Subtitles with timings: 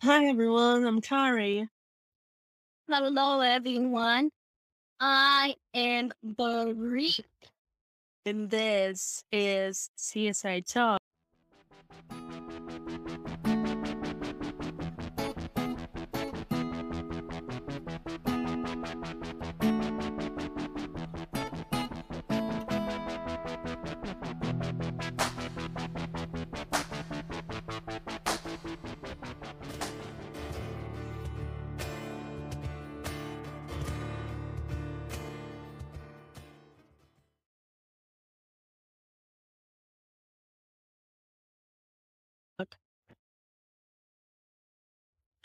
[0.00, 1.68] Hi everyone, I'm Kari.
[2.88, 4.30] Hello everyone.
[5.00, 7.24] I am Barik.
[8.24, 11.00] And this is CSI Talk.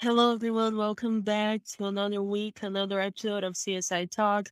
[0.02, 4.50] Hello everyone, welcome back to another week, another episode of CSI Talk.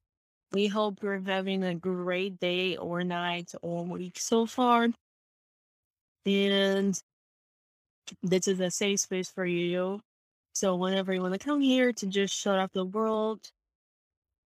[0.54, 4.88] We hope you're having a great day or night or week so far.
[6.26, 6.98] And
[8.24, 10.02] this is a safe space for you.
[10.54, 13.40] So whenever you want to come here to just shut off the world,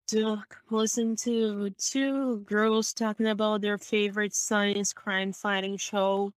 [0.08, 6.30] to listen to two girls talking about their favorite science crime fighting show,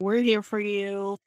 [0.00, 1.18] we're here for you.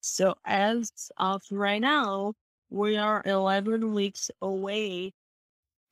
[0.00, 2.34] So as of right now,
[2.70, 5.12] we are 11 weeks away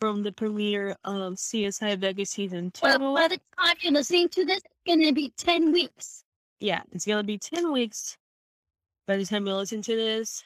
[0.00, 2.83] from the premiere of CSI Vegas season two.
[2.84, 6.25] Well, by the time you're listening to this, it's going to be 10 weeks.
[6.61, 8.19] Yeah, it's going to be 10 weeks
[9.07, 10.45] by the time you listen to this.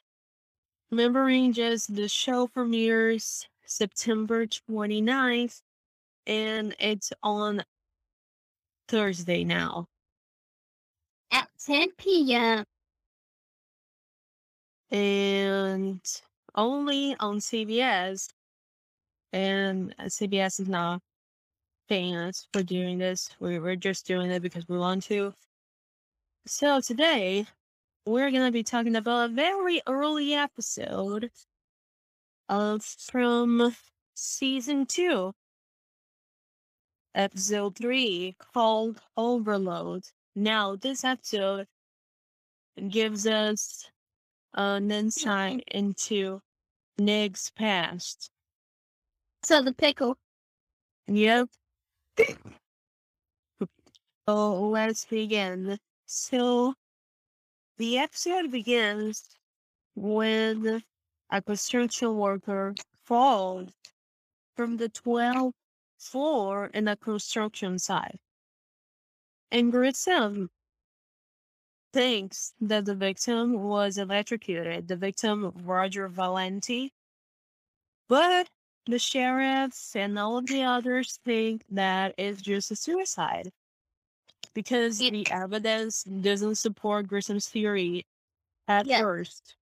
[0.91, 5.63] Remembering just the show premieres September 29th,
[6.27, 7.63] and it's on
[8.89, 9.87] Thursday now.
[11.31, 12.65] At 10 p.m
[14.91, 16.01] and
[16.55, 18.29] only on CBS.
[19.33, 21.01] And uh, CBS is not
[21.89, 23.31] paying us for doing this.
[23.39, 25.33] We, we're just doing it because we want to.
[26.47, 27.47] So today,
[28.07, 31.31] we're going to be talking about a very early episode
[32.49, 33.75] of from
[34.15, 35.33] season two,
[37.15, 40.05] episode three, called Overload.
[40.35, 41.67] Now, this episode
[42.89, 43.91] gives us
[44.55, 46.41] an insight into
[46.99, 48.31] Nick's past.
[49.43, 50.17] So the pickle.
[51.07, 51.49] Yep.
[52.19, 52.35] so
[54.27, 55.79] oh, let's begin.
[56.07, 56.75] So
[57.81, 59.39] the episode begins
[59.95, 60.83] when
[61.31, 62.75] a construction worker
[63.07, 63.71] falls
[64.55, 65.55] from the 12th
[65.99, 68.21] floor in a construction site.
[69.51, 70.51] And Grissom
[71.95, 76.93] thinks that the victim was electrocuted, the victim, Roger Valenti.
[78.11, 78.51] But
[78.85, 83.51] the sheriffs and all of the others think that it's just a suicide
[84.55, 88.05] because the evidence doesn't support Grissom's theory
[88.69, 89.01] at yeah.
[89.01, 89.57] first.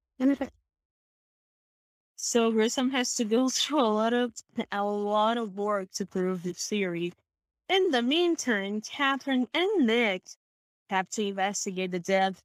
[2.16, 4.32] so Grissom has to go through a lot of
[4.72, 7.12] a lot of work to prove his theory.
[7.68, 10.22] In the meantime, Catherine and Nick
[10.90, 12.40] have to investigate the death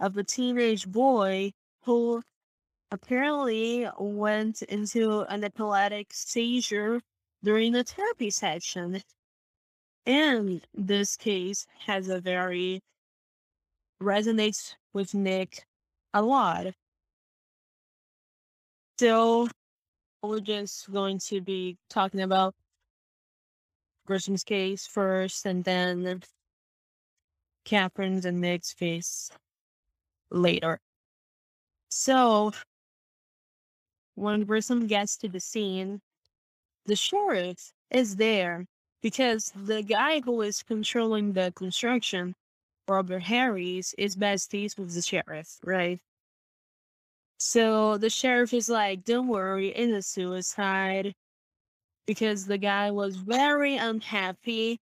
[0.00, 1.52] of a teenage boy
[1.84, 2.22] who
[2.90, 7.00] apparently went into an epileptic seizure
[7.42, 9.02] during a therapy session.
[10.06, 12.80] And this case has a very
[14.00, 15.66] resonates with Nick
[16.14, 16.66] a lot.
[18.98, 19.48] So
[20.22, 22.54] we're just going to be talking about
[24.06, 26.22] Grissom's case first and then
[27.64, 29.30] Catherine's and Nick's face
[30.30, 30.78] later.
[31.88, 32.52] So,
[34.14, 36.00] when Grissom gets to the scene,
[36.86, 38.66] the sheriff is there
[39.06, 42.34] because the guy who is controlling the construction,
[42.88, 46.00] Robert Harris, is besties with the sheriff, right?
[47.38, 51.14] So the sheriff is like, don't worry, it's a suicide.
[52.04, 54.80] Because the guy was very unhappy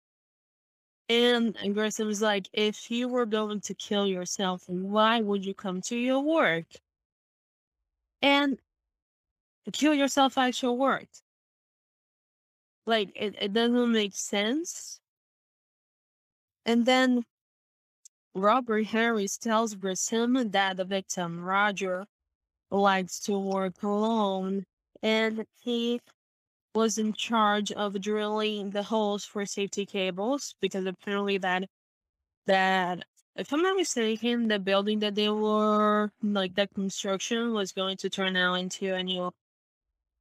[1.09, 5.79] and Grissom was like, if you were going to kill yourself, why would you come
[5.81, 6.65] to your work?
[8.23, 8.57] And
[9.73, 11.05] kill yourself at your work.
[12.87, 14.99] Like, it, it doesn't make sense.
[16.65, 17.23] And then
[18.33, 22.05] Robert Harris tells Grissom that the victim, Roger,
[22.71, 24.65] likes to work alone
[25.01, 26.01] and he
[26.75, 31.63] was in charge of drilling the holes for safety cables because apparently that
[32.45, 33.03] that
[33.35, 38.09] if I'm not mistaken, the building that they were like that construction was going to
[38.09, 39.31] turn out into a new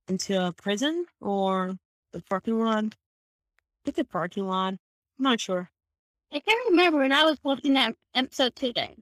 [0.09, 1.77] into a prison or
[2.17, 2.95] the parking lot.
[3.85, 4.75] It's a parking lot.
[4.75, 5.71] I'm not sure.
[6.33, 8.97] I can't remember when I was watching that episode today.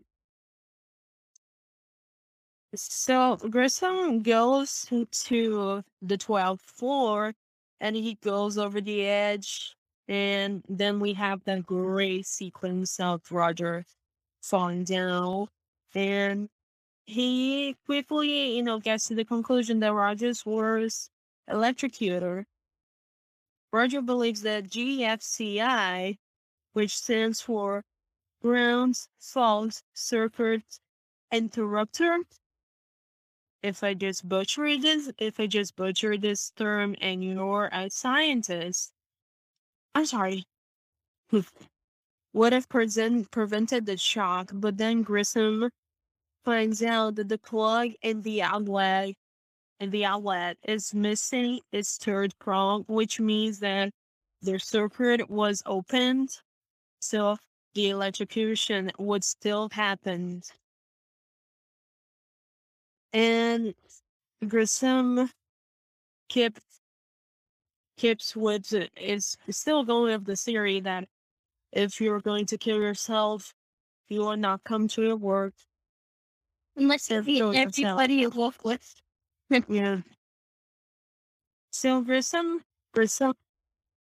[2.75, 7.35] So Grissom goes to the 12th floor
[7.81, 9.75] and he goes over the edge.
[10.09, 13.85] And then we have that great sequence of Roger
[14.43, 15.49] falling down.
[15.95, 16.49] And
[17.07, 21.09] he quickly, you know, gets to the conclusion that Rogers was
[21.49, 22.45] electrocutor.
[23.75, 26.17] Roger believes that GFCI,
[26.75, 27.83] which stands for
[28.41, 30.63] Ground Fault Circuit
[31.33, 32.19] Interrupter,
[33.65, 38.93] if I just butcher this, if I just butcher this term and you're a scientist,
[39.97, 40.45] I'm sorry,
[42.33, 45.69] would have present, prevented the shock, but then Grissom
[46.45, 49.17] finds out that the plug in the outlet
[49.81, 53.93] the outlet is missing its third prong, which means that
[54.43, 56.31] the circuit was opened,
[57.01, 57.37] so
[57.75, 60.43] the electrocution would still happen.
[63.13, 63.75] And
[64.47, 65.31] Grissom
[66.29, 66.61] kept
[67.97, 71.09] keeps with is still going with the theory that
[71.73, 73.55] if you're going to kill yourself,
[74.09, 75.55] you will not come to your work.
[76.77, 78.31] Unless you beat everybody you
[78.65, 78.95] with.
[79.69, 80.01] Yeah.
[81.71, 82.65] So Grissom
[82.95, 83.35] Grissom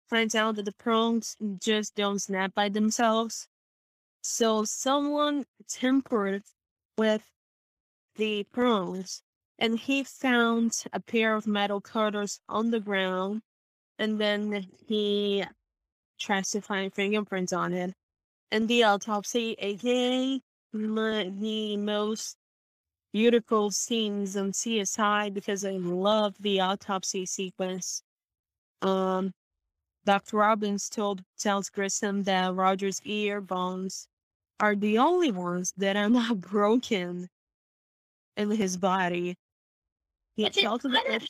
[0.09, 3.49] finds out that the prongs just don't snap by themselves.
[4.23, 6.45] So someone tempered
[6.99, 7.31] with
[8.17, 9.23] the prongs
[9.59, 13.43] and he found a pair of metal cutters on the ground
[13.99, 15.45] and then he
[16.21, 17.95] tries to find fingerprints on it.
[18.53, 20.41] And the autopsy, aka
[20.73, 22.37] my, the most
[23.13, 28.03] beautiful scenes on CSI because I love the autopsy sequence.
[28.83, 29.33] Um,
[30.05, 30.39] Dr.
[30.39, 34.09] Robbins told tells Grissom that Roger's ear bones
[34.59, 37.29] are the only ones that are not broken
[38.37, 39.37] in his body.
[40.37, 41.29] He Which is tells kind of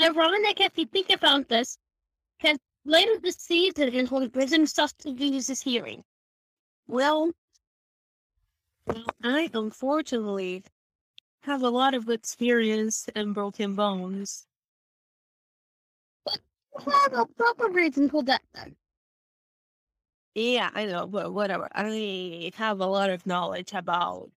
[0.00, 1.78] ironic if you think about this,
[2.38, 6.02] because later this season is when Grissom starts to lose his hearing.
[6.88, 7.30] Well,
[8.86, 10.64] well, I unfortunately
[11.44, 14.46] have a lot of experience in broken bones.
[16.86, 18.74] Well, no proper reason for that then.
[20.34, 21.68] Yeah, I know, but whatever.
[21.72, 24.30] I have a lot of knowledge about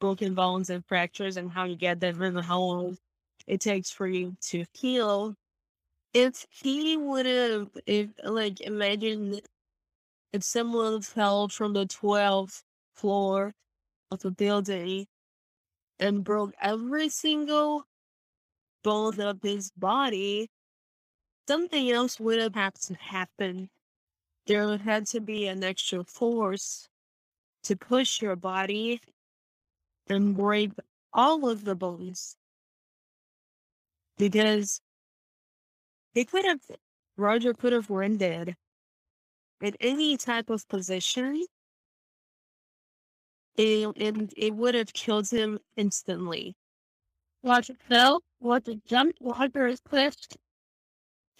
[0.00, 2.98] broken bones and fractures and how you get them and how long
[3.46, 5.36] it takes for you to heal.
[6.14, 9.40] If he would have, if like, imagine
[10.32, 12.62] if someone fell from the 12th
[12.94, 13.52] floor
[14.10, 15.06] of a building
[16.00, 17.84] and broke every single
[18.82, 20.48] bone of his body,
[21.46, 23.68] something else would have had to happen.
[24.46, 26.88] There would have to be an extra force
[27.64, 29.00] to push your body
[30.08, 30.72] and break
[31.12, 32.36] all of the bones.
[34.16, 34.80] Because
[36.14, 36.60] he could have,
[37.16, 38.56] Roger could have rendered
[39.60, 41.44] in any type of position,
[43.56, 46.56] it, it, it would have killed him instantly.
[47.42, 50.36] Roger fell, Roger jumped, Roger is pushed.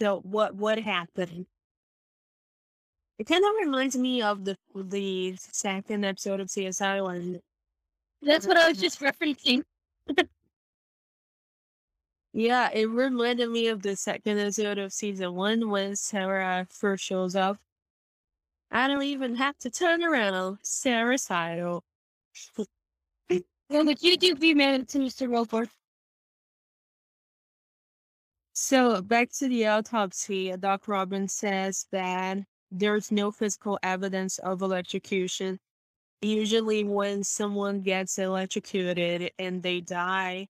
[0.01, 1.47] So what what happened?
[3.19, 7.41] It kind of reminds me of the the second episode of CSI when
[8.23, 9.63] That's what I was just referencing.
[12.33, 17.37] yeah, it reminded me of the second episode of season one when Sara first shows
[17.37, 17.59] up.
[18.71, 20.59] I don't even have to turn around.
[20.63, 21.85] Sara Sidle.
[23.69, 25.31] What would you do you made to Mr.
[25.31, 25.69] Roper?
[28.53, 32.39] So back to the autopsy, uh, Doc Robbins says that
[32.71, 35.59] there's no physical evidence of electrocution.
[36.21, 40.49] Usually, when someone gets electrocuted and they die,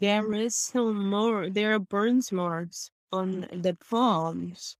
[0.00, 1.48] there is some more.
[1.50, 4.76] There are burns marks on the palms,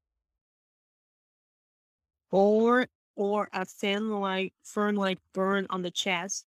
[2.30, 6.46] or or a thin like fern like burn on the chest,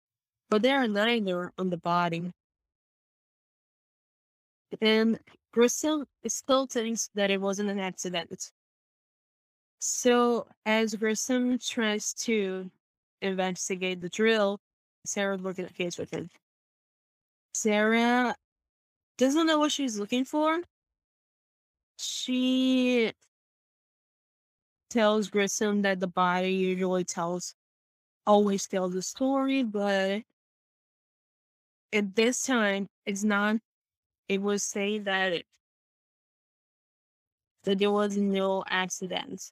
[0.50, 2.32] but there are neither on the body.
[4.82, 5.20] And
[5.54, 8.52] Grissom still thinks that it wasn't an accident.
[9.80, 12.70] So, as Grissom tries to
[13.22, 14.60] investigate the drill,
[15.06, 16.30] Sara looks at the case with him.
[17.54, 18.36] Sara
[19.18, 20.60] doesn't know what she's looking for.
[21.98, 23.14] She
[24.96, 27.54] tells Grissom that the body usually tells,
[28.26, 30.24] always tells the story, but
[31.94, 33.58] at this time, it's not
[34.30, 35.46] it was say that it,
[37.66, 39.52] that there was no accident.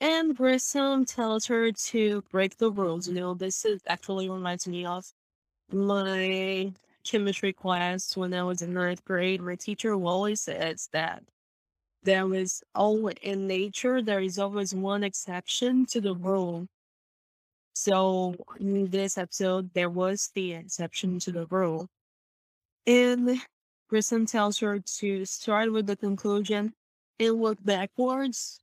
[0.00, 3.08] And Grissom tells her to break the rules.
[3.08, 5.06] You know, this is actually reminds me of
[5.72, 6.72] my
[7.04, 11.22] chemistry class when I was in ninth grade, my teacher always says that
[12.02, 16.66] there was always in nature there is always one exception to the rule.
[17.74, 21.88] So in this episode, there was the exception to the rule.
[22.86, 23.40] And
[23.88, 26.74] Grissom tells her to start with the conclusion
[27.20, 28.60] and work backwards,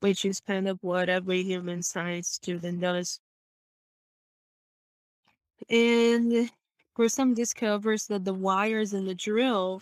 [0.00, 3.20] which is kind of what every human science student does.
[5.70, 6.50] And
[6.94, 9.80] Grissom discovers that the wires in the drill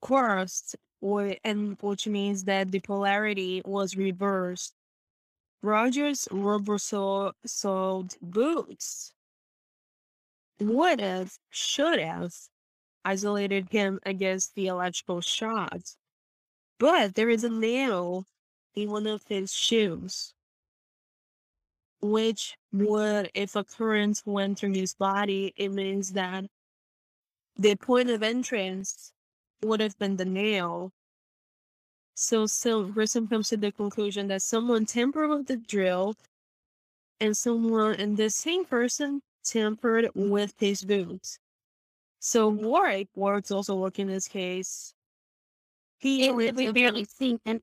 [0.00, 4.74] crossed, or, and which means that the polarity was reversed.
[5.62, 9.12] Roger's rubber soled boots
[10.60, 12.32] would have, should have,
[13.04, 15.96] isolated him against the electrical shocks.
[16.78, 18.26] But there is a nail
[18.74, 20.34] in one of his shoes,
[22.00, 26.44] which would, if a current went through his body, it means that
[27.56, 29.12] the point of entrance
[29.62, 30.92] would have been the nail.
[32.14, 36.14] So, so Grissom comes to the conclusion that someone tampered with the drill
[37.20, 41.38] and someone and the same person tampered with his boots.
[42.20, 44.94] So Warrick, Warrick's also working this case.
[45.98, 47.60] He we barely see him.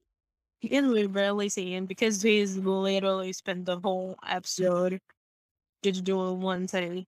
[0.72, 5.02] And we barely see him because he's literally spent the whole episode
[5.84, 7.06] just doing one thing.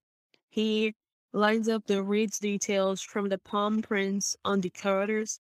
[0.50, 0.94] He
[1.36, 5.40] lines up the reads details from the palm prints on the cutters,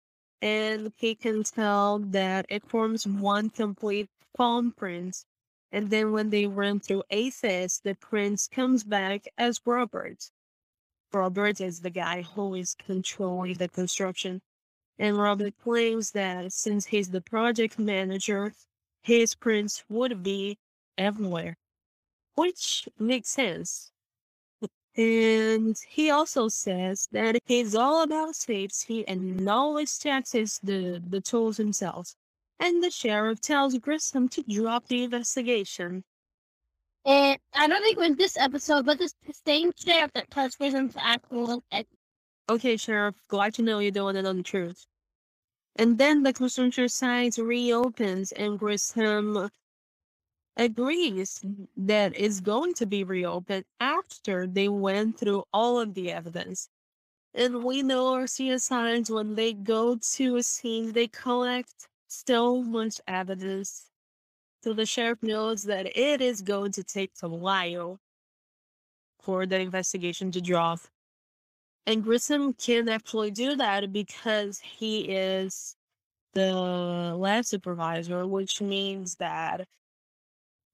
[0.42, 5.24] and he can tell that it forms one complete palm print
[5.70, 10.30] and then when they run through AFIS, the prince comes back as Robert.
[11.12, 14.40] Robert is the guy who is controlling the construction.
[14.98, 18.54] And Robert claims that since he's the project manager,
[19.02, 20.58] his prints would be
[20.96, 21.56] everywhere.
[22.34, 23.92] Which makes sense.
[24.98, 31.56] And he also says that he's all about safety and always checks the, the tools
[31.56, 32.14] himself
[32.60, 36.04] and the sheriff tells Grissom to drop the investigation.
[37.04, 40.56] And I don't think it was this episode, but this the same sheriff that tells
[40.56, 41.26] Grissom to act
[42.50, 44.86] Okay, Sheriff, glad to know you're doing it on the truth.
[45.76, 49.48] And then the construction site reopens and Grissom
[50.58, 51.40] agrees
[51.76, 56.68] that it's going to be reopened after they went through all of the evidence.
[57.34, 63.00] And we know our CSIs, when they go to a scene, they collect so much
[63.06, 63.86] evidence.
[64.64, 68.00] So the sheriff knows that it is going to take a while
[69.20, 70.80] for the investigation to drop.
[71.86, 75.76] And Grissom can actually do that because he is
[76.34, 76.52] the
[77.16, 79.66] lab supervisor, which means that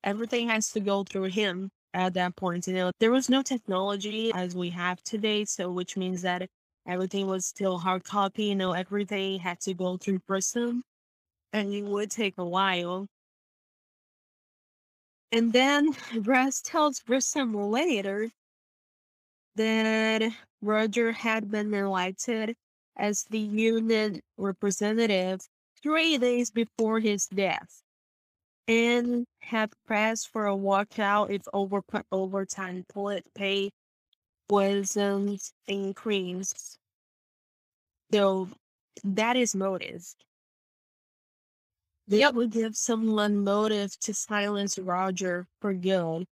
[0.05, 2.69] everything has to go through him at that point.
[2.69, 6.49] You know, there was no technology as we have today, so which means that
[6.87, 10.85] everything was still hard copy, you know, everything had to go through Grissom
[11.53, 13.07] and it would take a while.
[15.33, 18.31] And then Brass tells Grissom later
[19.57, 20.23] that
[20.63, 22.55] Roger had been elected
[22.97, 25.41] as the union representative
[25.83, 27.84] three days before his death
[28.67, 32.85] and had pressed for a walkout if over overtime
[33.35, 33.71] pay
[34.49, 36.79] wasn't increased.
[38.13, 38.49] So
[39.03, 40.05] that is motive.
[42.09, 46.27] That would give someone motive to silence Roger for good.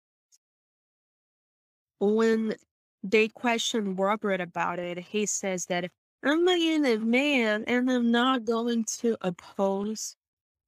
[2.01, 2.55] When
[3.03, 5.91] they question Robert about it, he says that
[6.23, 10.17] I'm a unit man and I'm not going to oppose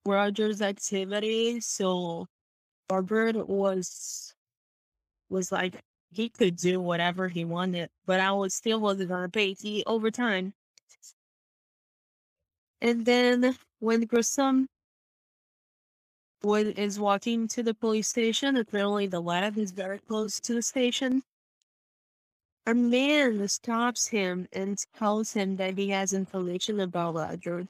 [0.07, 1.61] Roger's activity.
[1.61, 2.27] So
[2.91, 4.35] Robert was
[5.31, 5.81] was like
[6.13, 10.55] he could do whatever he wanted, but I was still wasn't gonna pay the overtime.
[12.81, 14.69] And then when Grissom
[16.43, 18.57] Wood is walking to the police station.
[18.57, 21.23] Apparently, the lab is very close to the station.
[22.67, 27.69] A man stops him and tells him that he has information about Roger.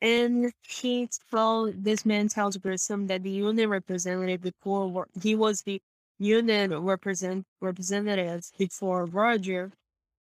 [0.00, 5.82] And he told this man tells Grissom that the union representative before he was the
[6.18, 9.72] union represent representative before Roger,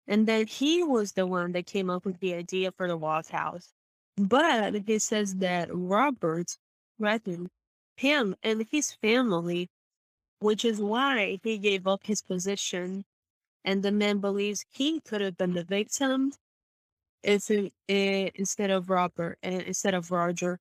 [0.06, 3.28] and that he was the one that came up with the idea for the Walk
[3.28, 3.73] House.
[4.16, 6.56] But he says that Robert
[6.99, 7.50] Redden
[7.97, 9.68] him and his family,
[10.38, 13.04] which is why he gave up his position.
[13.64, 16.33] And the man believes he could have been the victim
[17.26, 20.59] if it, it, instead of Robert and eh, instead of Roger.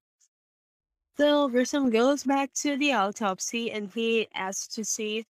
[1.18, 5.26] So Grissom goes back to the autopsy and he asks to see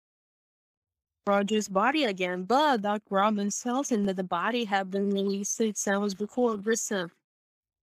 [1.28, 5.88] Roger's body again, but Doc Robbins tells him that the body had been released six
[5.88, 7.12] hours before Grissom.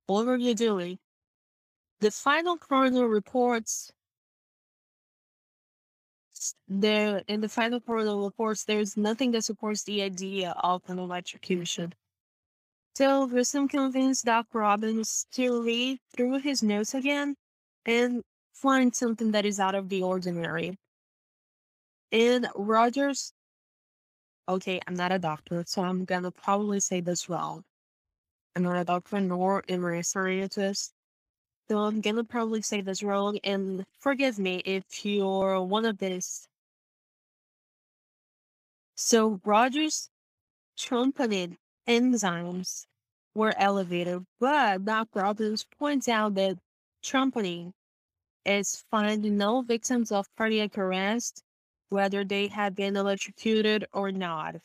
[0.06, 0.98] What were you doing?
[2.00, 3.92] The final coroner reports
[6.66, 11.92] there in the final coroner reports there's nothing that supports the idea of an electrocution.
[12.94, 17.36] So Grissom convinced Doc Robbins to read through his notes again
[17.86, 18.22] and
[18.52, 20.76] find something that is out of the ordinary.
[22.12, 23.32] And Rogers,
[24.46, 27.64] okay, I'm not a doctor, so I'm gonna probably say this wrong.
[28.54, 30.92] I'm not a doctor nor a scientist,
[31.68, 36.46] so I'm gonna probably say this wrong, and forgive me if you're one of these.
[38.96, 40.10] So Rogers
[40.76, 42.86] trumpeted enzymes
[43.34, 46.58] were elevated, but Doc Robbins points out that
[47.02, 47.72] trumpeting
[48.44, 51.42] is finding no victims of cardiac arrest,
[51.88, 54.56] whether they had been electrocuted or not.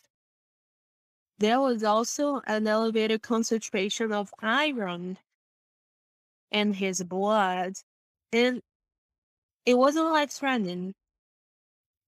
[1.39, 5.17] There was also an elevated concentration of iron
[6.51, 7.74] in his blood,
[8.33, 8.62] and
[9.65, 10.95] it wasn't life threatening,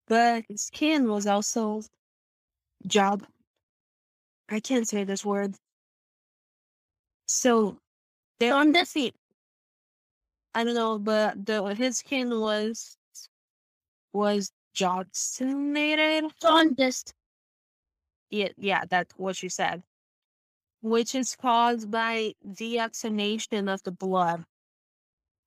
[0.07, 1.83] but his skin was also
[2.87, 3.27] job.
[4.49, 5.57] I can't say this word.
[7.27, 7.79] So
[8.39, 9.15] they're on the feet.
[10.55, 12.97] I don't know, but the his skin was
[14.13, 16.25] was Johnsonnated.
[16.41, 17.13] Jaundiced.
[18.31, 19.83] Yeah, yeah, that's what she said.
[20.81, 24.45] Which is caused by deoxygenation of the blood.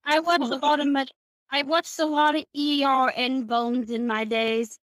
[0.04, 1.12] I watched a lot of med-
[1.52, 4.80] I watched a lot of ER and bones in my days.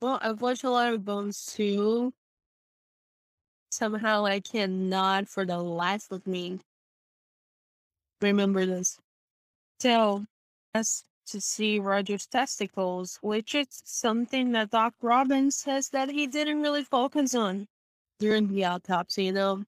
[0.00, 2.12] Well, I've watched a lot of Bones too.
[3.70, 6.60] Somehow I cannot, for the life of me,
[8.20, 8.98] remember this.
[9.80, 10.24] So,
[10.74, 16.62] as to see Roger's testicles, which is something that Doc Robbins says that he didn't
[16.62, 17.66] really focus on
[18.18, 19.64] during the autopsy, though.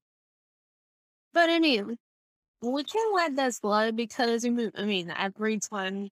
[1.32, 1.96] But anyway,
[2.62, 6.08] we can let that slide because, I mean, every time,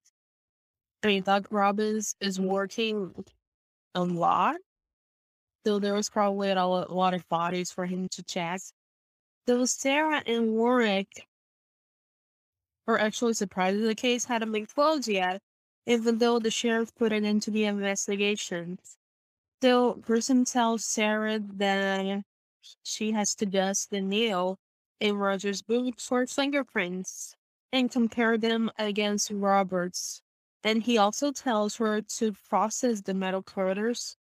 [1.03, 3.15] I mean, Doc Robbins is working
[3.95, 4.57] a lot.
[5.69, 8.63] So there was probably a lot, of bodies for him to check.
[9.47, 11.27] Though Sara and Warrick
[12.87, 15.43] were actually surprised the case hadn't been closed yet,
[15.85, 18.79] even though the sheriff put it into the investigation.
[19.61, 22.23] So Grissom tells Sara that
[22.83, 24.57] she has to dust the nail
[25.01, 27.37] in Roger's boot for fingerprints
[27.75, 30.23] and compare them against Robert's.
[30.65, 34.17] And he also tells her to process the metal cutters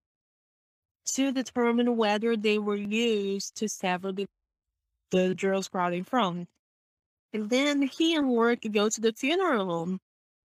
[1.04, 4.26] to determine whether they were used to sever the,
[5.10, 6.46] the girl's body from.
[7.32, 10.00] And then he and Work go to the funeral home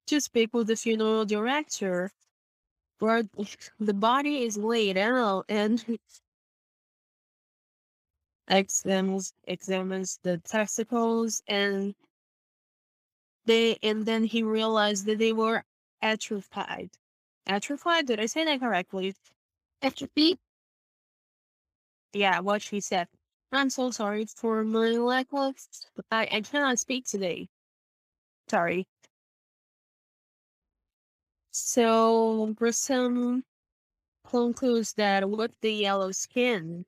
[0.07, 2.11] to speak with the funeral director,
[2.99, 3.23] where
[3.79, 5.83] the body is laid out and
[8.49, 11.93] examines examines the testicles and
[13.45, 15.63] they and then he realized that they were
[16.01, 16.89] atrophied.
[17.47, 18.07] Atrophied?
[18.07, 19.15] Did I say that correctly?
[19.81, 20.39] Atrophy?
[22.13, 23.07] Yeah, what she said.
[23.51, 25.55] I'm so sorry for my of.
[26.11, 27.49] I, I cannot speak today.
[28.49, 28.87] Sorry.
[31.51, 33.43] So, Grissom
[34.27, 36.85] concludes that with the yellow skin,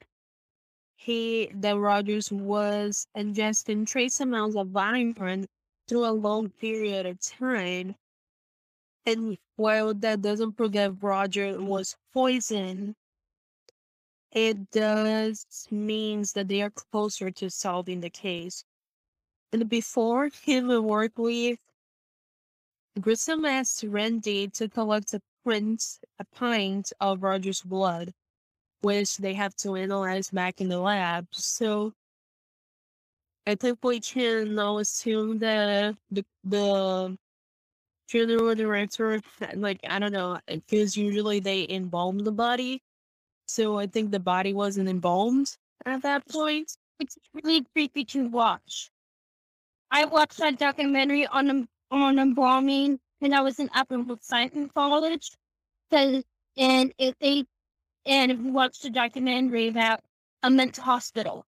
[0.95, 5.13] he, that Rogers was ingesting trace amounts of iron
[5.87, 7.95] through a long period of time
[9.05, 12.95] and while that doesn't prove that Roger was poisoned,
[14.31, 18.63] it does means that they are closer to solving the case.
[19.53, 21.59] And before him and work with
[22.99, 25.83] Grissom asked Randy to collect a print,
[26.19, 28.13] a pint of Roger's blood,
[28.81, 31.27] which they have to analyze back in the lab.
[31.31, 31.93] So
[33.45, 37.17] I think we can now assume that the the
[38.07, 39.21] funeral director,
[39.55, 42.81] like, I don't know, because usually they embalm the body.
[43.51, 46.71] So I think the body wasn't embalmed at that point.
[47.01, 48.89] It's really creepy to watch.
[49.91, 55.31] I watched that documentary on on embalming when I was in Upper Science College.
[55.91, 57.43] and if they
[58.05, 59.99] and watched a documentary about
[60.43, 61.45] a mental hospital.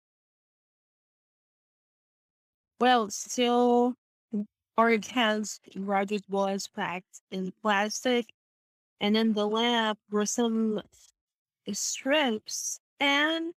[2.81, 3.95] Well, still
[4.77, 8.27] or it has Roger's was packed in plastic,
[9.01, 10.83] and in the lab were some
[11.73, 13.55] strips and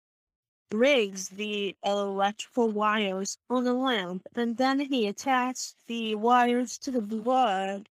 [0.73, 7.01] rigs the electrical wires on the lamp, and then he attached the wires to the
[7.01, 7.89] blood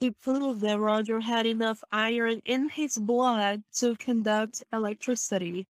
[0.00, 5.66] he proved that Roger had enough iron in his blood to conduct electricity.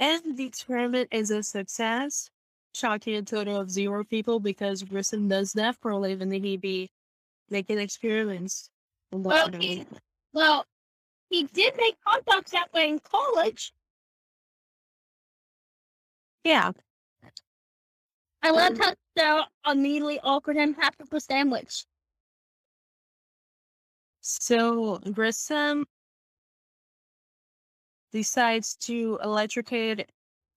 [0.00, 2.30] And the experiment is a success,
[2.74, 6.32] shocking a total of zero people because Grissom does that for a living.
[6.32, 6.90] He be
[7.50, 8.70] making experiments.
[9.12, 9.50] Well,
[10.32, 10.66] well,
[11.30, 13.72] he did make hot dogs that way in college.
[16.44, 16.72] Yeah.
[18.42, 18.84] I loved mm.
[18.84, 21.86] how they immediately offered him half of a sandwich.
[24.20, 25.86] So Grissom
[28.12, 30.08] decides to electrocute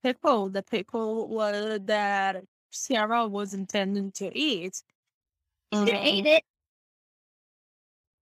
[0.04, 4.82] pickle, the pickle was that Sara was intending to eat.
[5.74, 6.44] She um, ate it.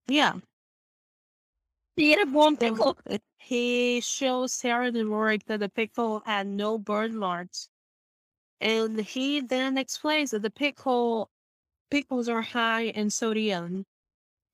[0.06, 0.34] Yeah.
[1.96, 2.94] Ate a.
[3.10, 7.68] Uh, he shows Sara the Rory that the pickle had no burn marks.
[8.60, 11.30] And he then explains that the pickle
[11.90, 13.86] pickles are high in sodium.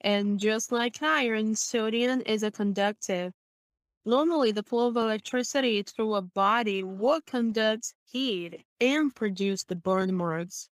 [0.02, 3.32] And just like iron, sodium is a conductive.
[4.04, 10.14] Normally, the flow of electricity through a body would conduct heat and produce the burn
[10.14, 10.68] marks.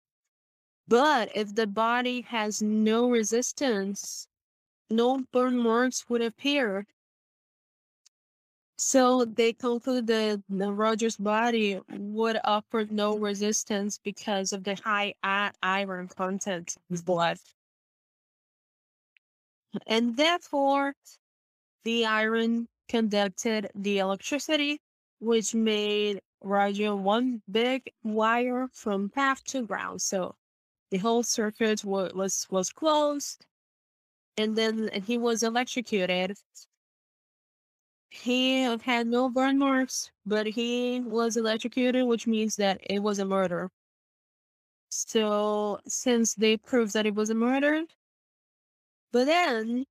[0.88, 4.28] But if the body has no resistance,
[4.90, 6.86] no burn marks would appear.
[8.78, 10.08] So they concluded
[10.50, 17.02] that Roger's body would offer no resistance because of the high iron content in his
[17.02, 17.38] blood.
[19.88, 20.94] And therefore,
[21.84, 24.80] the iron conducted the electricity,
[25.20, 30.02] which made Roger one big wire from path to ground.
[30.02, 30.36] So
[30.92, 33.46] the whole circuit was was, was closed,
[34.38, 36.38] and then he was electrocuted.
[38.10, 43.26] He had no burn marks, but he was electrocuted, which means that it was a
[43.26, 43.70] murder.
[44.90, 47.86] So, since they proved that it was a murder,
[49.12, 49.86] but then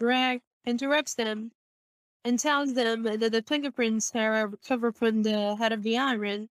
[0.00, 1.52] Greg interrupts them
[2.24, 6.48] and tells them that the fingerprints are recovered from the head of the iron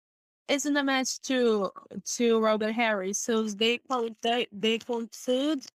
[0.48, 1.70] isn't a match to
[2.04, 3.18] to Robert Harris.
[3.18, 3.80] So they
[4.22, 5.66] they they conclude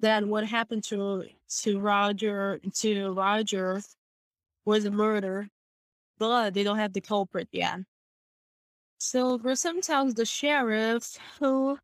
[0.00, 1.24] that what happened to
[1.62, 3.82] to Roger to Roger
[4.64, 5.48] was a murder,
[6.18, 7.80] but they don't have the culprit yet.
[8.98, 11.78] So Grissom tells the sheriff who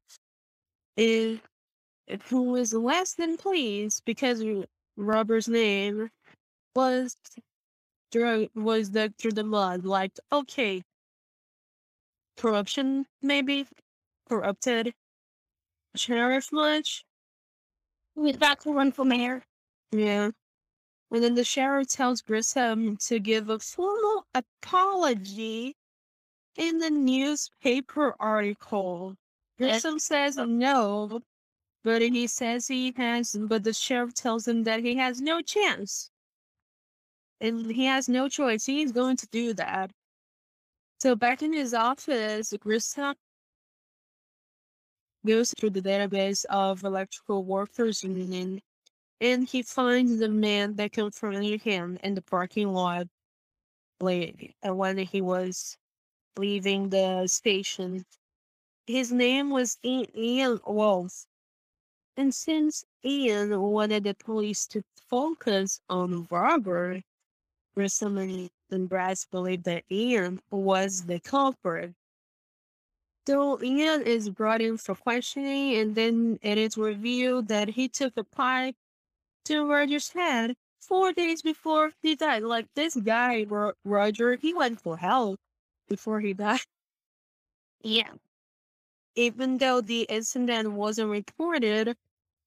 [0.97, 1.41] is
[2.29, 4.45] who is less than pleased because
[4.97, 6.11] Robert's name
[6.77, 7.17] was
[8.13, 9.85] through was the through the mud.
[9.85, 10.83] Like, okay,
[12.37, 13.67] corruption maybe
[14.29, 14.95] corrupted
[15.97, 17.05] sheriff much.
[18.17, 19.43] We've got to run for mayor.
[19.93, 20.31] Yeah.
[21.11, 25.77] And then the sheriff tells Grissom to give a formal apology
[26.57, 29.17] in the newspaper article.
[29.59, 31.21] Grissom says no,
[31.85, 36.11] but he says he has, but the sheriff tells him that he has no chance.
[37.41, 38.65] And he has no choice.
[38.65, 39.91] He's going to do that.
[40.99, 43.15] So back in his office, Grissom
[45.27, 48.61] goes through the database of electrical workers union
[49.21, 53.07] and he finds the man that confronted him in the parking lot
[54.01, 55.79] late uh, when he was
[56.37, 58.05] leaving the station.
[58.87, 61.27] His name was Ian Wolf.
[62.17, 67.03] And since Ian wanted the police to focus on Robert,
[67.75, 71.95] Grissom and Brass believed that Ian was the culprit.
[73.27, 78.17] So Ian is brought in for questioning, and then it is revealed that he took
[78.17, 78.77] a pipe
[79.47, 82.43] to Roger's head four days before he died.
[82.43, 83.47] Like this guy,
[83.85, 85.41] Roger, he went for help
[85.89, 86.61] before he died.
[87.83, 88.13] Yeah.
[89.15, 91.97] Even though the incident wasn't reported,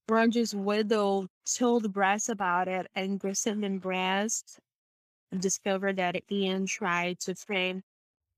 [0.09, 4.59] Roger's widow told Brass about it, and Grissom and Brass
[5.37, 7.83] discovered that Ian tried to frame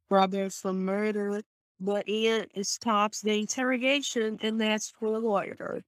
[0.10, 1.42] Robert for murder
[1.80, 5.82] but Ian stops the interrogation and asks for a lawyer.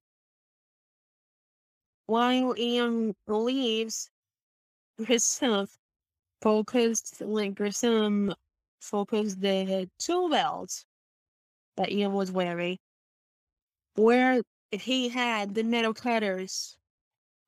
[2.05, 4.09] While Ian leaves,
[4.97, 5.67] Grissom
[6.41, 8.33] focused like Grissom
[8.79, 10.83] focused the tool belt
[11.77, 12.77] that Ian was wearing,
[13.95, 16.77] where he had the metal cutters,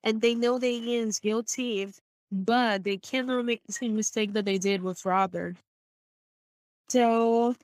[0.03, 1.91] and they know that Ian's guilty,
[2.31, 5.55] but they cannot make the same mistake that they did with Robert.
[6.89, 7.55] So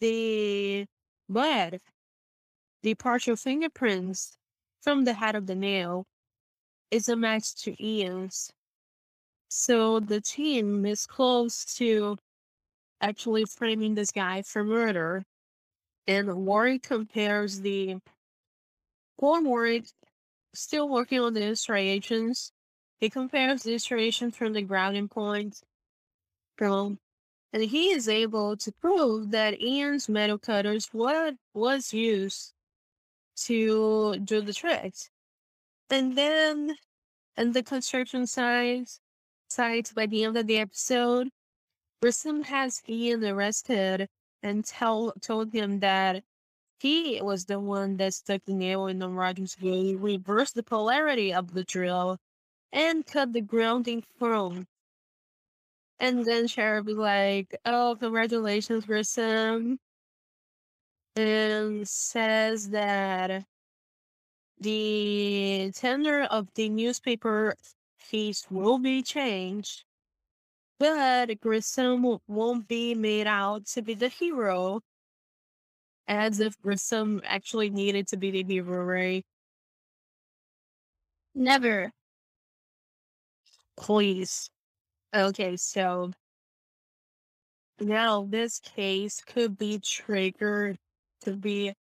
[0.00, 0.86] the
[1.28, 1.80] blood,
[2.82, 4.36] the partial fingerprints
[4.80, 6.06] from the head of the nail
[6.90, 8.50] is a match to Ian's.
[9.48, 12.18] So the team is close to
[13.00, 15.24] actually framing this guy for murder.
[16.06, 17.96] And Warren compares the
[19.18, 19.80] Cornwall
[20.54, 22.52] still working on the striations.
[22.98, 25.60] He compares the striations from the grounding point
[26.56, 26.98] from
[27.52, 32.52] and he is able to prove that Ian's metal cutters what was used
[33.36, 35.10] to do the tricks.
[35.90, 36.76] And then
[37.36, 38.98] and the construction site
[39.48, 41.28] site by the end of the episode,
[42.02, 44.08] Grissom has Ian arrested
[44.42, 46.24] and tell told him that
[46.78, 51.32] he was the one that stuck the nail in the Rogers wheel, reversed the polarity
[51.32, 52.18] of the drill,
[52.72, 54.66] and cut the grounding from.
[55.98, 59.78] And then Cheryl be like, "Oh, congratulations, Grissom,"
[61.16, 63.46] and says that
[64.58, 67.54] the tender of the newspaper
[67.98, 69.84] fees will be changed,
[70.78, 74.82] but Grissom won't be made out to be the hero
[76.08, 79.24] as if Grissom actually needed to be the hero, right?
[81.34, 81.92] Never.
[83.76, 84.50] Please.
[85.14, 86.12] Okay, so
[87.80, 90.78] now this case could be triggered
[91.22, 91.72] to be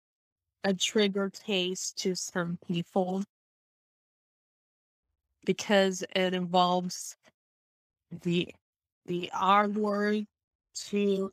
[0.63, 3.23] a trigger case to some people
[5.45, 7.15] because it involves
[8.23, 8.53] the
[9.05, 10.25] the R word
[10.89, 11.31] to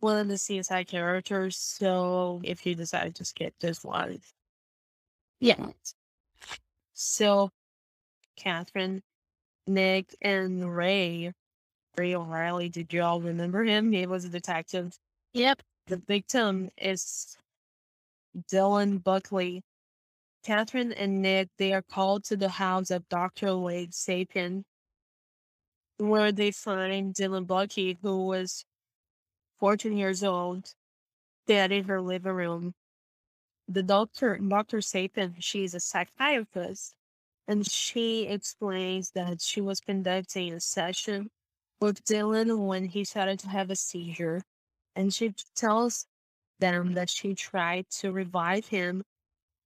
[0.00, 1.56] one of the CSI characters.
[1.56, 4.20] So if you decide to skip this one,
[5.40, 5.70] Yeah.
[6.92, 7.50] so
[8.36, 9.02] Catherine,
[9.66, 11.32] Nick, and Ray,
[11.96, 12.68] Ray O'Riley.
[12.68, 13.92] Did you all remember him?
[13.92, 14.98] He was a detective.
[15.34, 15.62] Yep.
[15.86, 17.36] The victim is
[18.52, 19.62] Dylan Buckley.
[20.44, 23.58] Catherine and Nick, they are called to the house of Dr.
[23.58, 24.64] Wade Sapien,
[25.98, 28.64] where they find Dylan Buckley, who was
[29.58, 30.74] 14 years old,
[31.46, 32.74] dead in her living room.
[33.68, 34.78] The doctor, Dr.
[34.78, 36.94] Sapien, she's a psychiatrist,
[37.50, 41.28] and she explains that she was conducting a session
[41.80, 44.42] with Dylan when he started to have a seizure.
[44.94, 46.06] And she tells
[46.60, 49.02] them that she tried to revive him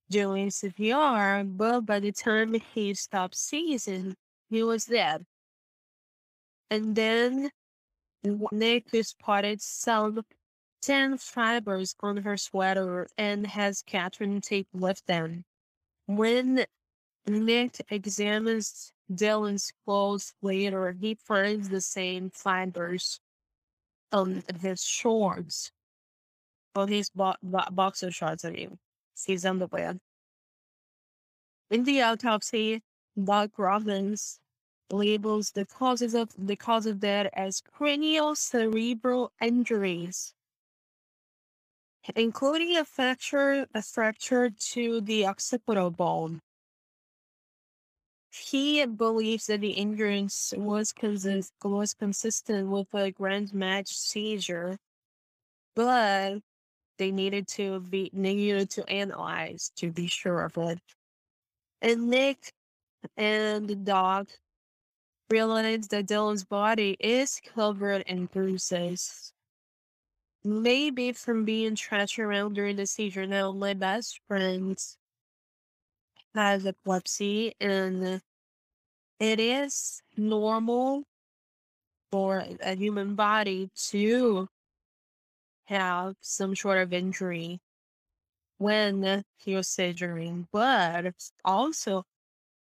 [0.09, 4.15] doing CPR, but by the time he stopped seizing,
[4.49, 5.23] he was dead.
[6.71, 7.51] And then
[8.51, 10.23] Nick spotted some
[10.81, 15.43] 10 fibers on her sweater and has Catherine tape left them.
[16.07, 16.65] When
[17.27, 23.19] Nick examines Dylan's clothes later, he finds the same fibers
[24.11, 25.71] on his shorts.
[26.75, 28.79] Oh, on his bo- bo- boxer shorts, I mean,
[29.25, 29.97] his underwear.
[31.69, 32.83] In the autopsy,
[33.21, 34.39] Doc Robbins
[34.91, 40.33] labels the causes of the cause of death as cranial cerebral injuries,
[42.15, 46.41] including a fracture, a fracture to the occipital bone.
[48.37, 54.77] He believes that the injuries was, consist, was consistent with a grand mal seizure,
[55.75, 56.39] but
[56.97, 60.79] they needed to be needed to analyze to be sure of it.
[61.81, 62.51] And Nick
[63.17, 64.29] and the dog
[65.29, 69.33] realize that Dylan's body is covered in bruises.
[70.43, 73.25] Maybe from being trashed around during the seizure.
[73.25, 74.77] Now, my best friend
[76.35, 78.21] has epilepsy, and
[79.19, 81.03] it is normal
[82.11, 84.47] for a human body to
[85.65, 87.59] have some sort of injury
[88.57, 92.03] when you're seizuring, but also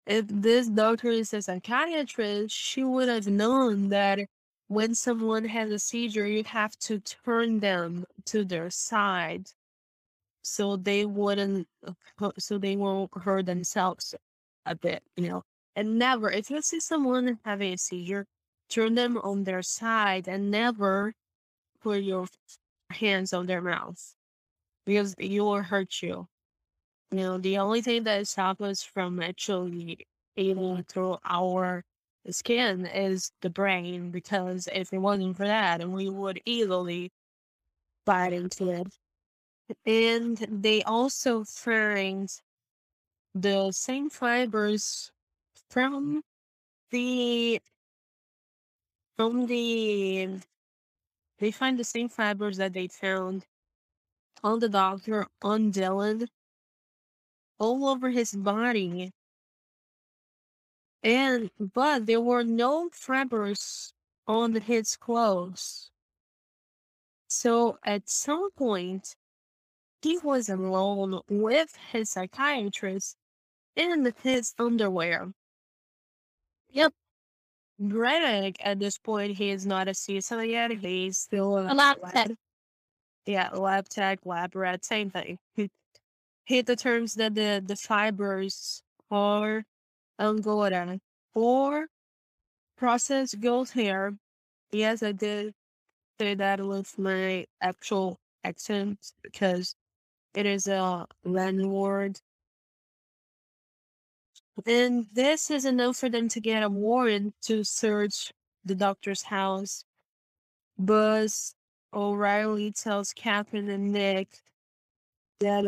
[0.05, 4.19] if this doctor is a psychiatrist, she would have known that
[4.67, 9.47] when someone has a seizure, you have to turn them to their side
[10.45, 14.15] so they wouldn't, uh, so they won't hurt themselves
[14.65, 15.43] a bit, you know.
[15.75, 18.25] And never, if you see someone having a seizure,
[18.69, 21.13] turn them on their side and never
[21.81, 22.27] put your
[22.91, 24.15] hands on their mouth
[24.85, 26.27] because it will hurt you.
[27.11, 31.83] You know, the only thing that stops us from actually eating through our
[32.29, 37.11] skin is the brain, because if it wasn't for that, we would easily
[38.05, 38.87] bite into it.
[39.85, 42.29] And they also find
[43.33, 45.11] the same fibers
[45.69, 46.23] from
[46.91, 47.59] the
[49.17, 50.39] from the
[51.39, 53.45] they find the same fibers that they found
[54.43, 56.27] on the doctor on Dylan
[57.59, 59.11] all over his body.
[61.03, 63.93] And but there were no fibers
[64.27, 65.91] on his clothes.
[67.27, 69.15] So at some point,
[70.05, 73.15] he was alone with his psychiatrist
[73.75, 75.31] in his underwear.
[76.69, 76.93] Yep.
[77.87, 80.71] Greg, at this point, he is not a CSI yet.
[80.73, 82.29] He's still A lab tech.
[83.25, 85.39] Yeah, lab tech, lab rat, same thing.
[85.55, 85.71] He,
[86.45, 89.63] he determines that the, the fibers are
[90.19, 90.99] Angora
[91.33, 91.87] or
[92.77, 94.13] processed goat hair.
[94.71, 95.55] Yes, I did
[96.19, 99.75] say that with my actual accent because
[100.35, 102.19] it is a landlord.
[104.65, 108.31] And this is enough for them to get a warrant to search
[108.63, 109.85] the doctor's house.
[110.77, 111.55] Buzz
[111.93, 114.27] O'Riley tells Catherine and Nick
[115.39, 115.65] that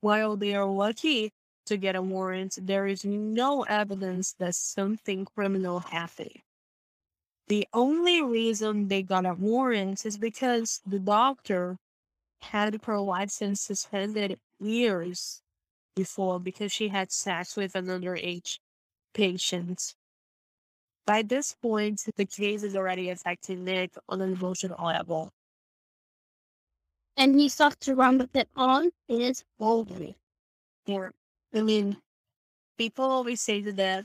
[0.00, 1.32] while they are lucky
[1.66, 6.42] to get a warrant, there is no evidence that something criminal happened.
[7.48, 11.78] The only reason they got a warrant is because the doctor
[12.42, 15.42] had her license suspended years
[15.94, 18.58] before because she had sex with an underage
[19.14, 19.94] patient.
[21.06, 25.32] By this point, the case is already affecting Nick on an emotional level.
[27.16, 30.14] And he starts to run with it on his own.
[30.84, 31.08] Yeah.
[31.54, 31.96] I mean,
[32.76, 34.04] people always say to that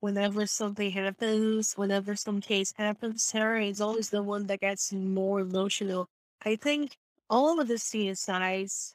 [0.00, 5.40] whenever something happens, whenever some case happens, Sara is always the one that gets more
[5.40, 6.08] emotional.
[6.44, 6.96] I think
[7.30, 8.94] all of the CSIs,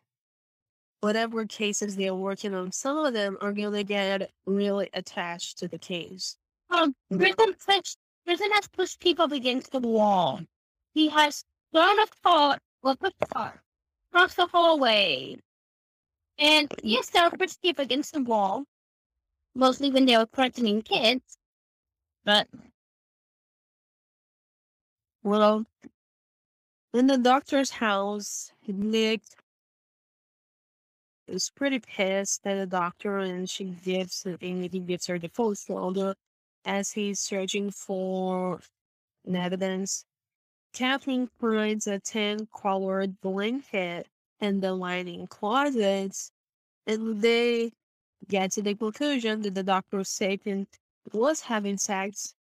[1.00, 5.68] whatever cases they're working on, some of them are going to get really attached to
[5.68, 6.38] the case.
[6.70, 6.94] Um,
[8.26, 10.42] Griffin has pushed people against the wall.
[10.94, 11.44] He has
[11.74, 13.64] thrown a car with a car
[14.12, 15.38] across the hallway.
[16.38, 18.66] And he has thrown pushed people against the wall,
[19.56, 21.38] mostly when they were threatening kids.
[22.26, 22.48] But
[25.24, 25.66] Well,
[26.96, 29.22] in the doctor's house, Nick
[31.28, 35.54] is pretty pissed at the doctor and she gives and he gives her the full
[35.56, 36.16] shoulder
[36.64, 38.62] as he's searching for
[39.34, 40.06] evidence.
[40.74, 44.08] Catherine finds a tin colored blanket
[44.40, 46.32] in the lining closets
[46.88, 47.72] and they
[48.30, 50.66] get to the conclusion that the doctor Sapien
[51.12, 52.34] was having sex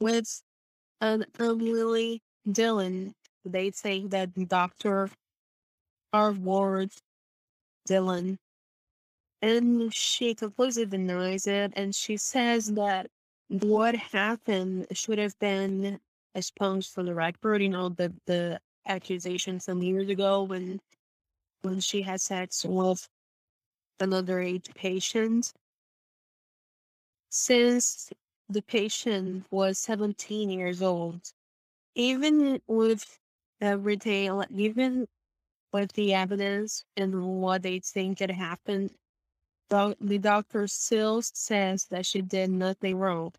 [0.00, 0.42] with
[1.00, 3.14] an unwilling Dylan.
[3.44, 5.10] They say that Dr.
[6.12, 6.32] R.
[6.32, 6.92] Ward
[7.88, 8.38] Dylan.
[9.42, 13.10] And she completely denies it and she says that
[13.48, 16.00] what happened should have been
[16.34, 20.80] expunged for the record, you know, the the accusation some years ago when
[21.62, 23.08] when she had sex with
[24.00, 25.52] another age patient.
[27.30, 28.10] Since
[28.48, 31.32] the patient was 17 years old,
[31.94, 33.18] even with
[33.60, 35.06] everything, even
[35.72, 38.90] with the evidence and what they think had happened,
[39.68, 43.32] the doctor still says that she did nothing wrong.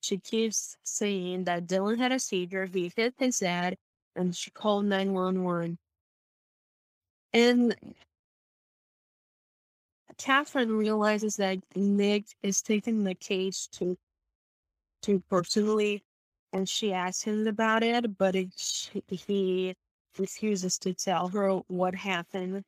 [0.00, 3.76] She keeps saying that Dylan had a seizure, he hit his head,
[4.14, 5.78] and she called 911.
[7.32, 7.74] And
[10.16, 13.96] Catherine realizes that Nick is taking the case too,
[15.02, 16.02] too personally,
[16.52, 18.48] and she asks him about it, but it,
[19.08, 19.74] he
[20.18, 22.64] refuses to tell her what happened.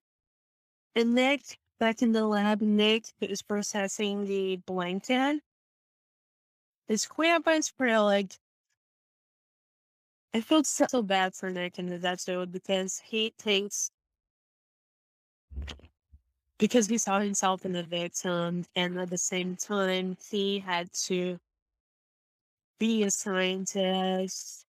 [0.95, 5.41] And Nick, back in the lab, Nick is processing the blanket.
[7.09, 8.35] Queer by square, like,
[10.35, 13.91] I feel so, bad for Nick in this episode because he thinks
[16.59, 21.39] because he saw himself in the victim and at the same time he had to
[22.83, 24.67] be a scientist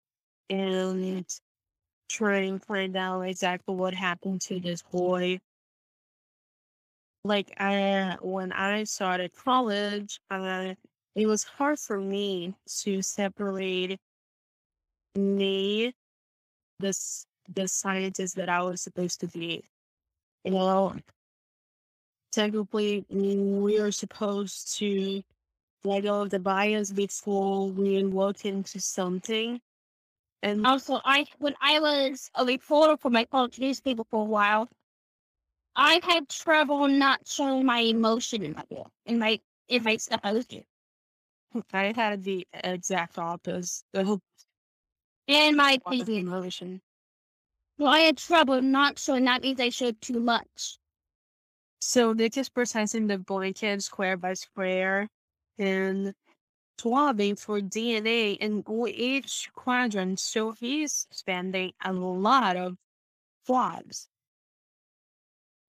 [0.47, 1.25] and
[2.07, 5.39] try and find out exactly what happened to this boy.
[7.23, 10.75] Like I when I started college, uh,
[11.15, 13.99] it was hard for me to separate
[15.15, 15.95] me,
[16.79, 19.63] this the scientist that I was supposed to be.
[20.43, 20.97] You know,
[22.31, 25.23] technically we are supposed to
[25.85, 29.59] let go of the bias before we look into something.
[30.41, 34.69] And also, I when I was a reporter for my college newspaper for a while,
[35.75, 38.63] I had trouble not showing my emotion in my
[39.05, 40.65] in my in my stuff I was doing.
[41.71, 43.83] I had the exact opposite.
[45.25, 46.81] In my opinion, emotion.
[47.77, 49.23] well, I had trouble not showing.
[49.23, 50.77] That means I showed too much.
[51.79, 55.07] So Nick is processing the blanket square by square
[55.57, 56.13] and
[56.77, 60.19] swabbing for DNA in each quadrant.
[60.19, 62.77] So he's spending a lot of
[63.45, 64.09] swabs.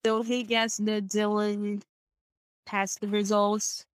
[0.04, 1.82] So he gets the Dylan
[2.66, 3.86] test results.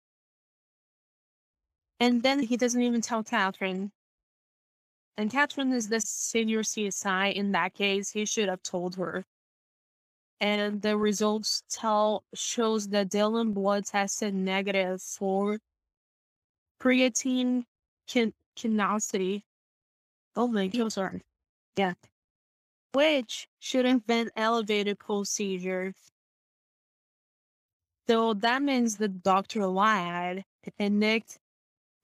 [2.01, 3.91] And then he doesn't even tell Catherine.
[5.16, 7.34] And Catherine is the senior CSI.
[7.34, 9.24] In that case, he should have told her.
[10.41, 15.59] And the results tell shows that Dylan blood tested negative for
[16.81, 17.64] creatine
[18.07, 19.43] kin- kinosity.
[20.37, 21.22] Oh god, sorry.
[21.76, 21.95] Yeah.
[22.93, 25.95] Which should have been elevated seizure.
[28.09, 30.45] So that means the doctor lied
[30.79, 31.24] and Nick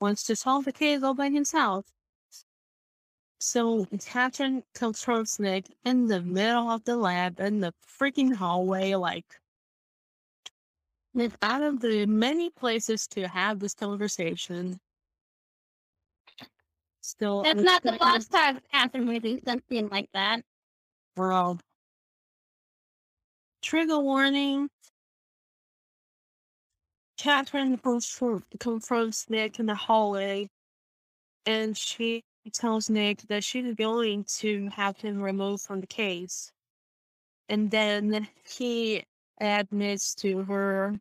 [0.01, 1.87] wants to solve the case all by himself.
[3.39, 9.27] So Catherine confronts Nick in the middle of the lab in the freaking hallway, like
[11.42, 14.78] out of the many places to have this conversation.
[17.00, 20.42] Still, That's not the last time Catherine would do something like that.
[21.14, 21.58] Bro.
[23.62, 24.68] Trigger warning.
[27.18, 27.78] Catherine
[28.58, 30.48] confronts Nick in the hallway,
[31.46, 36.52] and she tells Nick that she's going to have him removed from the case.
[37.48, 39.04] And then he
[39.41, 40.99] admits to her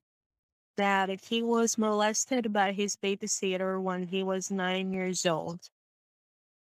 [0.77, 5.59] that he was molested by his babysitter when he was nine years old.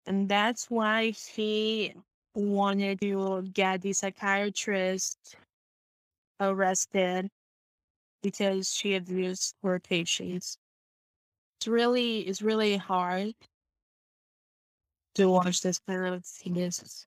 [0.07, 1.95] And that's why he
[2.35, 5.37] wanted to get the psychiatrist
[6.41, 7.31] arrested
[8.23, 10.59] because she abused her patients.
[11.59, 13.35] It's really it's really hard
[15.15, 17.07] to watch this kind of this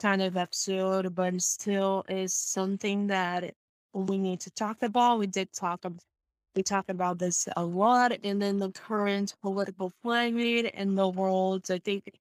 [0.00, 3.54] kind of episode, but still is something that
[4.04, 5.18] we need to talk about.
[5.18, 6.02] We did talk about
[6.54, 11.70] we talk about this a lot, and then the current political climate in the world.
[11.70, 12.18] I think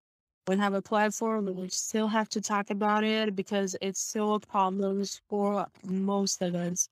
[0.47, 4.39] we have a platform, we still have to talk about it because it's still a
[4.39, 6.89] problem for most of us.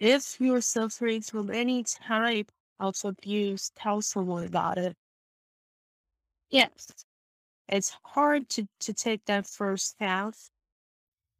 [0.00, 2.50] If you're suffering from any type
[2.80, 4.96] of abuse, tell someone about it.
[6.50, 6.88] Yes.
[7.68, 10.34] It's hard to, to take that first step.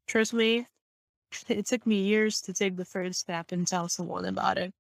[0.07, 0.67] Trust me,
[1.49, 4.73] it took me years to take the first step and tell someone about it.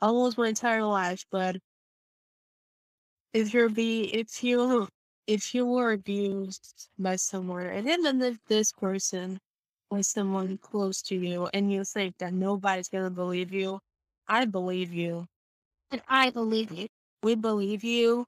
[0.00, 1.56] Almost my entire life, but
[3.32, 4.88] if you're be if you
[5.26, 9.38] if you were abused by someone and even if this person
[9.90, 13.80] was someone close to you and you think that nobody's gonna believe you,
[14.28, 15.26] I believe you.
[15.90, 16.88] And I believe you.
[17.22, 18.26] We believe you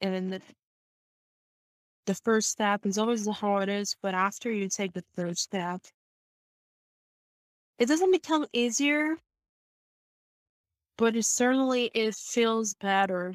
[0.00, 0.40] and
[2.08, 5.82] the, first step is always the hardest, but after you take the third step,
[7.78, 9.16] it doesn't become easier,
[10.96, 13.34] but it certainly it feels better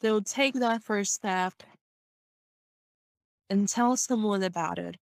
[0.00, 1.52] they'll take that first step
[3.50, 4.96] and tell someone about it.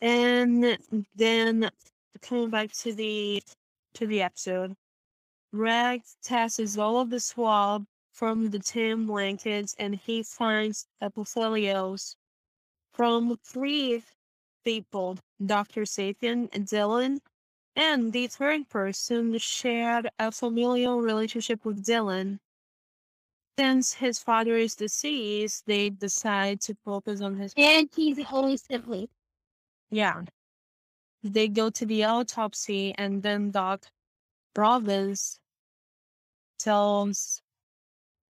[0.00, 0.78] And
[1.14, 1.70] then
[2.20, 3.42] coming back to the
[3.94, 4.74] to the episode,
[5.52, 12.16] Greg tests all of the swab from the tin blankets and he finds epithelials
[12.92, 14.02] from three
[14.64, 15.84] people, Dr.
[15.98, 17.18] And Dylan,
[17.74, 22.38] and the third person shared a familial relationship with Dylan
[23.58, 27.52] since his father is deceased, they decide to focus on his.
[27.56, 29.08] And he's the only sibling.
[29.90, 30.22] Yeah.
[31.22, 33.86] They go to the autopsy, and then Doc
[34.56, 35.38] Robbins
[36.58, 37.41] tells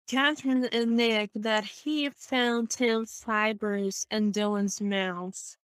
[0.08, 5.58] Catherine and Nick that he found 10 fibers in Dylan's mouth,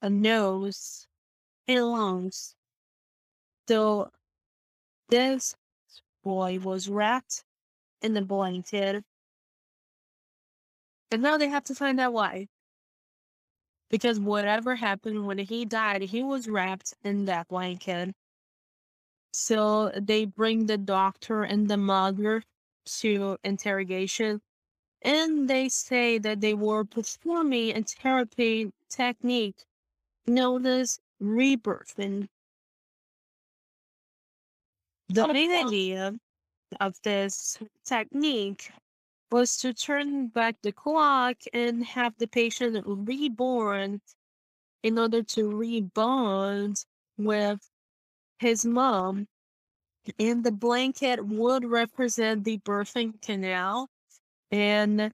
[0.00, 1.08] a nose,
[1.66, 2.54] and lungs.
[3.66, 4.10] So,
[5.08, 5.56] this
[6.22, 7.42] boy was wrapped
[8.02, 9.04] in the blanket.
[11.10, 12.46] And now they have to find out why.
[13.90, 18.14] Because whatever happened when he died, he was wrapped in that blanket.
[19.32, 22.42] So they bring the doctor and the mother
[23.00, 24.40] to interrogation.
[25.02, 29.64] And they say that they were performing a therapy technique
[30.26, 32.28] known as rebirthing.
[35.08, 36.14] The main idea
[36.80, 38.70] of this technique
[39.30, 44.00] was to turn back the clock and have the patient reborn
[44.82, 46.84] in order to rebond
[47.16, 47.70] with
[48.38, 49.26] his mom.
[50.18, 53.88] And the blanket would represent the birthing canal.
[54.50, 55.12] And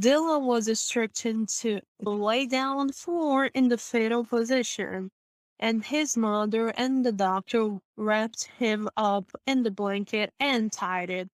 [0.00, 5.10] Dylan was instructed to lay down on the floor in the fetal position
[5.60, 11.28] and his mother and the doctor wrapped him up in the blanket and tied it.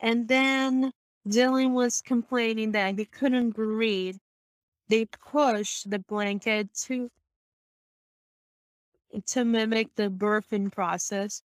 [0.00, 0.92] And then
[1.28, 4.16] Dylan was complaining that he couldn't breathe.
[4.88, 7.10] they pushed the blanket to
[9.26, 11.42] to mimic the birthing process.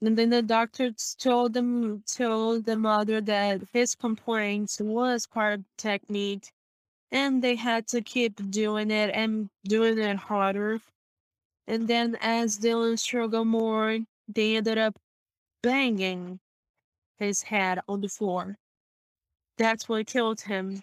[0.00, 5.64] And then the doctor told them told the mother that his complaints was part of
[5.78, 6.52] technique
[7.10, 10.80] and they had to keep doing it and doing it harder.
[11.66, 13.98] And then as Dylan struggled more,
[14.28, 14.98] they ended up
[15.62, 16.40] banging
[17.18, 18.58] his head on the floor.
[19.56, 20.82] That's what killed him.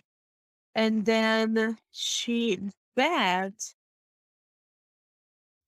[0.73, 2.59] And then she
[2.95, 3.75] begged,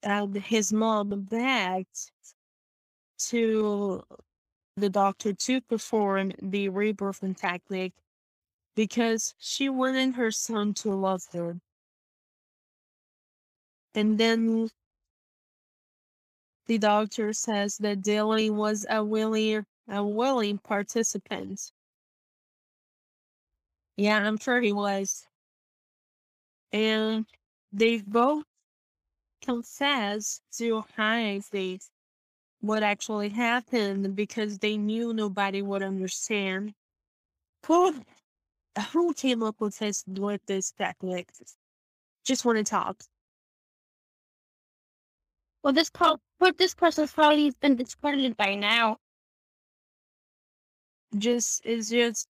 [0.03, 2.11] and his mom begged
[3.17, 4.03] to
[4.75, 7.93] the doctor to perform the rebirthing technique
[8.75, 11.57] because she wanted her son to love her.
[13.95, 14.69] And then
[16.65, 21.71] the doctor says that Dilly was a willing, a willing participant.
[23.97, 25.27] Yeah, I'm sure he was.
[26.71, 27.25] And
[27.71, 28.45] they both
[29.43, 31.89] confessed to hide this
[32.61, 36.73] what actually happened because they knew nobody would understand.
[37.67, 38.01] Who,
[38.91, 41.29] who came up with this with this technique?
[42.25, 43.03] Just want to talk.
[45.63, 48.97] Well, this call, but this person's probably been discredited by now.
[51.17, 52.27] Just is just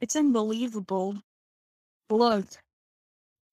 [0.00, 1.16] it's unbelievable.
[2.10, 2.46] Look,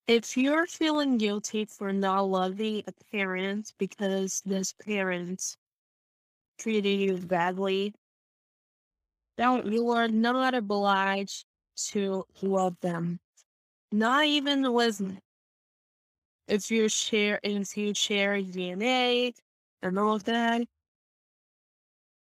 [0.07, 5.57] if you're feeling guilty for not loving a parent because this parent
[6.57, 7.93] treated you badly,
[9.37, 11.45] don't you are not obliged
[11.75, 13.19] to love them.
[13.91, 15.01] Not even with
[16.47, 19.33] if you share if you share DNA
[19.81, 20.61] and all of that.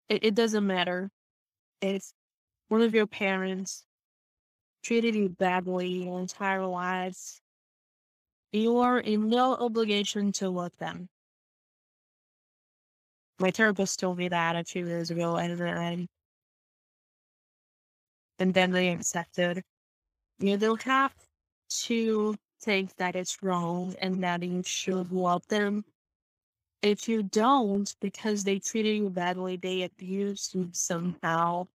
[0.08, 1.10] It, it doesn't matter.
[1.82, 2.12] If
[2.68, 3.84] one of your parents
[4.82, 7.40] treated you badly your entire lives,
[8.56, 11.08] you are in no obligation to love them.
[13.38, 16.06] My therapist told me that a few years ago, and then, um,
[18.38, 19.62] and then they accepted.
[20.38, 21.14] You don't have
[21.84, 25.84] to think that it's wrong and that you should love them.
[26.82, 31.66] If you don't, because they treated you badly, they abused you somehow,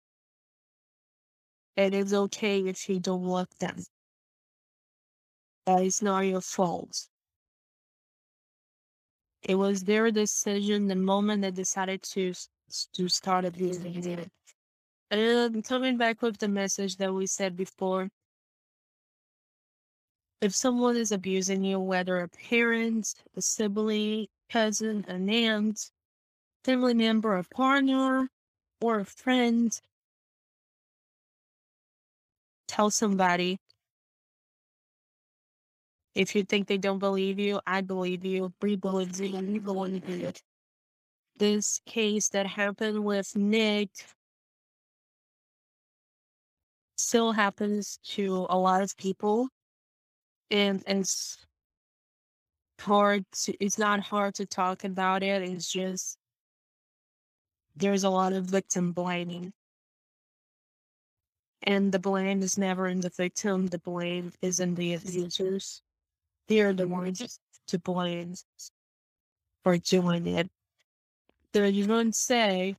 [1.75, 3.83] it is okay if you don't love them.
[5.65, 7.07] That is not your fault.
[9.43, 12.33] It was their decision the moment they decided to
[12.93, 14.25] to start abusing you.
[15.09, 18.09] And coming back with the message that we said before,
[20.41, 25.91] if someone is abusing you, whether a parent, a sibling, cousin, an aunt,
[26.63, 28.29] family member, a partner,
[28.79, 29.79] or a friend,
[32.67, 33.59] tell somebody.
[36.13, 38.53] If you think they don't believe you, I believe you.
[38.59, 39.37] Bree believes you.
[39.37, 40.31] We believe you.
[41.37, 43.89] This case that happened with Nick
[46.97, 49.49] still happens to a lot of people
[50.51, 51.37] and it's
[52.79, 56.17] hard to, it's not hard to talk about it it's just
[57.75, 59.51] there's a lot of victim blaming
[61.63, 65.81] and the blame is never in the victim the blame is in the abusers
[66.51, 68.33] they're the ones to blame
[69.63, 70.49] for doing it
[71.55, 72.75] so you don't say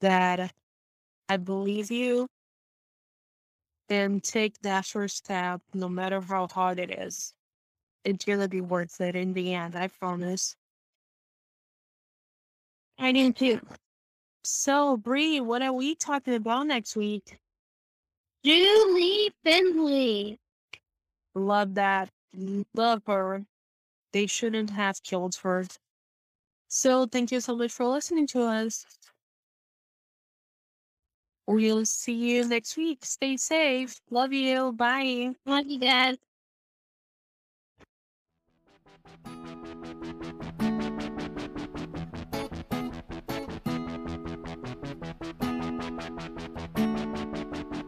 [0.00, 0.52] that
[1.28, 2.28] i believe you
[3.88, 7.32] and take that first step, no matter how hard it is.
[8.04, 10.56] It's gonna be worth it in the end, I promise.
[12.98, 13.60] I do too.
[14.44, 17.38] So, Bree, what are we talking about next week?
[18.44, 20.38] Julie Finlay.
[21.38, 22.10] Love that.
[22.74, 23.44] Love her.
[24.12, 25.64] They shouldn't have killed her.
[26.68, 28.84] So thank you so much for listening to us.
[31.46, 33.04] We'll see you next week.
[33.04, 34.00] Stay safe.
[34.10, 34.72] Love you.
[34.72, 35.34] Bye.
[35.46, 36.16] Love you guys.
[39.24, 39.48] Thank
[47.76, 47.87] you.